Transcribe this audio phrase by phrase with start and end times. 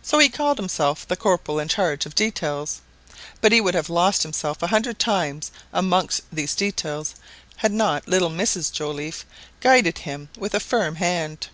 [0.00, 2.80] So he called himself the" Corporal in charge of details,"
[3.42, 7.14] but he would have lost himself a hundred times amongst these details,
[7.56, 9.26] had not little Mrs Joliffe
[9.60, 11.48] guided him with a firm hand.